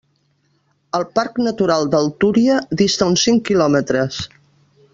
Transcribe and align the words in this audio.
El 0.99 1.03
Parc 1.19 1.37
Natural 1.47 1.85
del 1.97 2.09
Túria 2.25 2.57
dista 2.81 3.09
uns 3.11 3.27
cinc 3.29 3.45
quilòmetres. 3.51 4.19